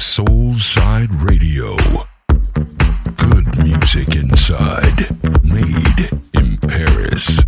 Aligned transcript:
Soulside 0.00 1.10
Radio. 1.22 1.76
Good 3.16 3.46
music 3.62 4.16
inside, 4.16 5.10
made 5.44 6.08
in 6.32 6.56
Paris. 6.56 7.44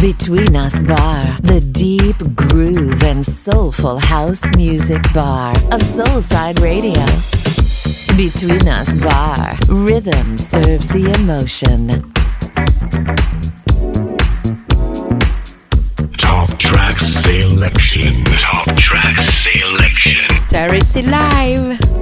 Between 0.00 0.54
Us 0.54 0.80
Bar, 0.82 1.36
the 1.42 1.60
deep 1.72 2.16
groove 2.36 3.02
and 3.02 3.26
soulful 3.26 3.98
house 3.98 4.44
music 4.56 5.02
bar 5.12 5.50
of 5.72 5.82
Soulside 5.82 6.60
Radio. 6.60 7.04
Between 8.16 8.68
Us 8.68 8.96
Bar, 8.98 9.58
rhythm 9.68 10.38
serves 10.38 10.88
the 10.88 11.12
emotion. 11.18 12.21
track 16.92 17.00
selection. 17.00 18.24
Top 18.24 18.76
track 18.76 19.16
selection. 19.18 20.28
Terry 20.48 20.80
C. 20.80 21.02
Live. 21.02 22.01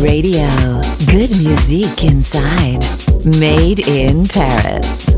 Radio. 0.00 0.46
Good 1.06 1.30
music 1.36 2.04
inside. 2.04 2.80
Made 3.24 3.86
in 3.86 4.26
Paris. 4.26 5.09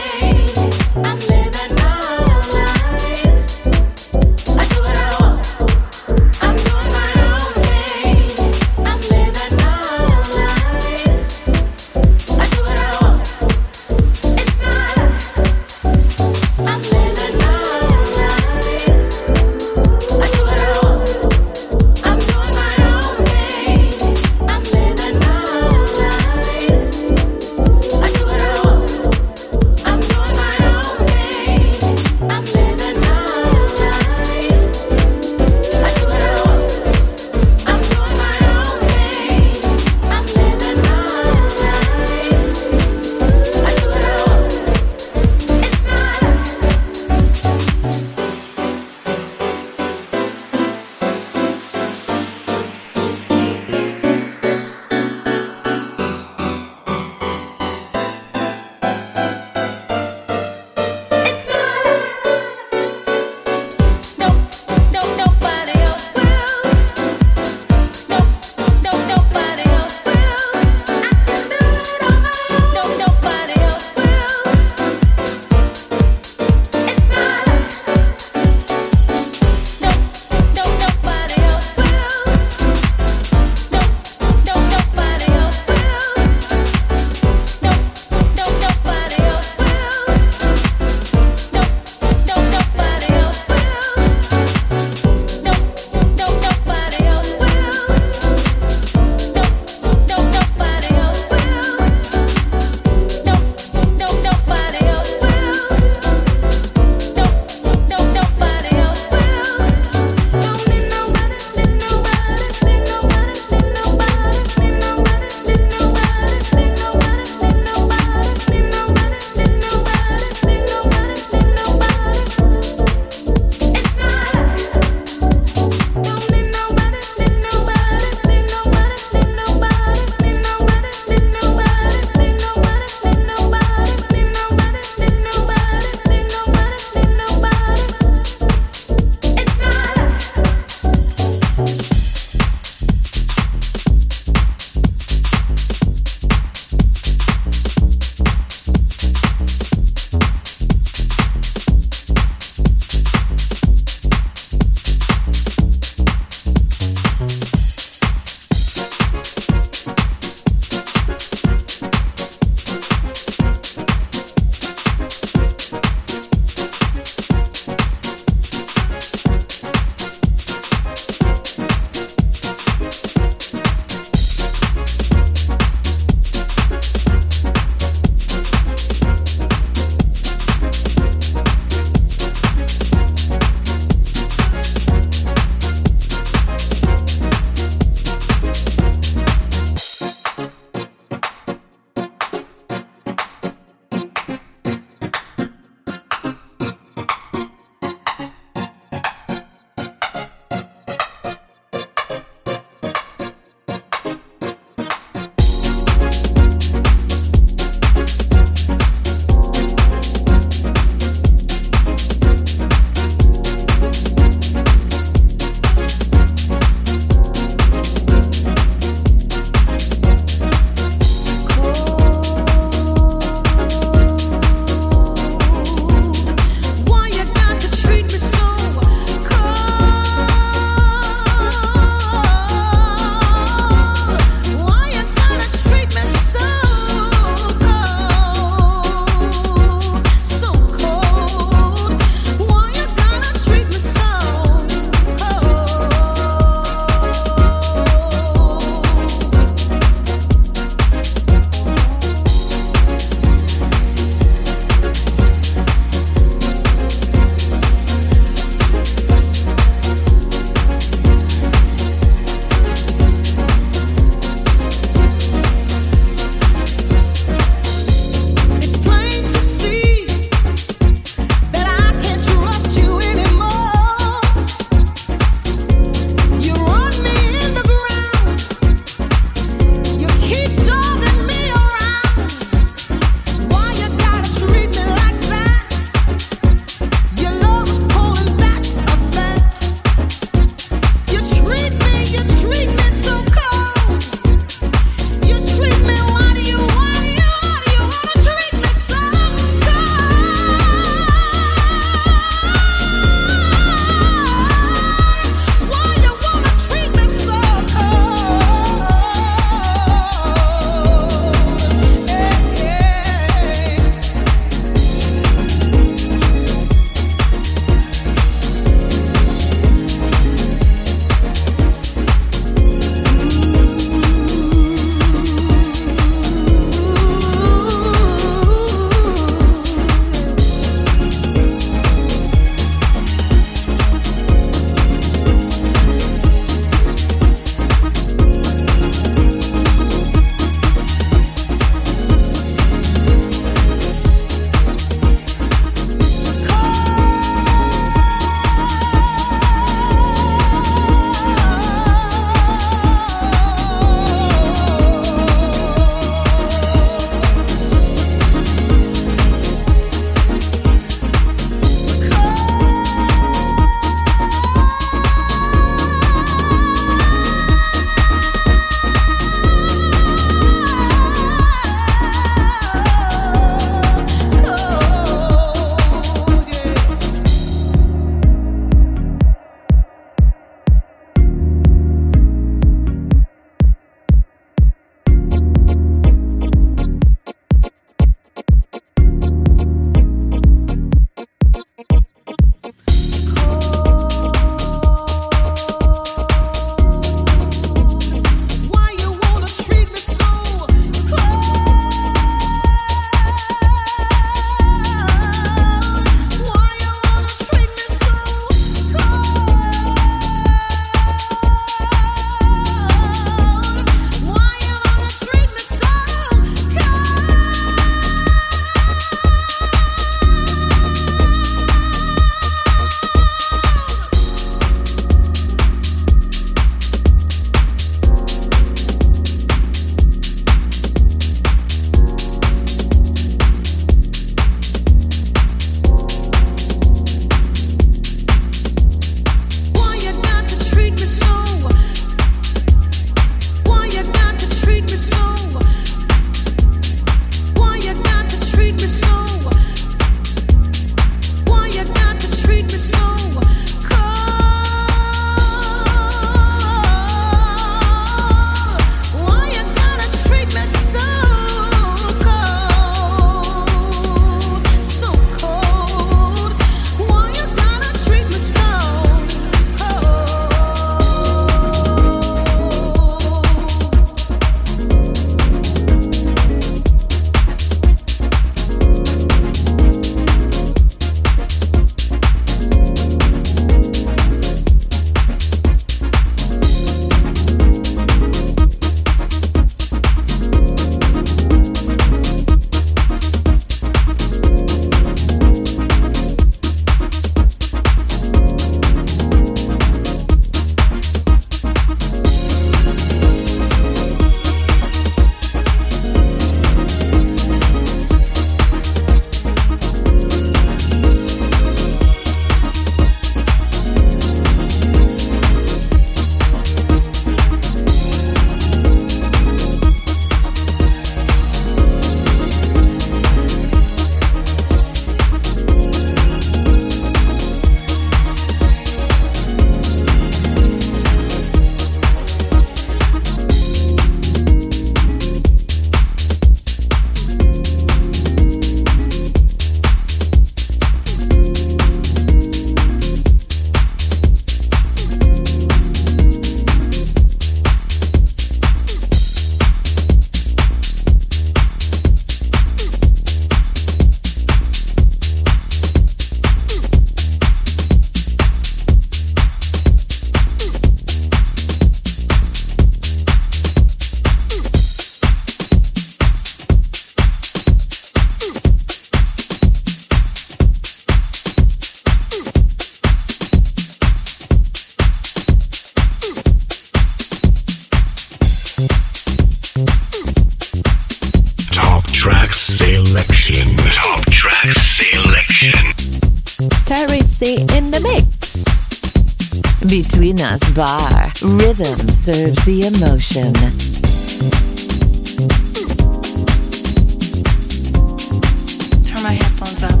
Headphones 599.61 599.83
up. 599.83 600.00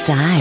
Inside. 0.00 0.39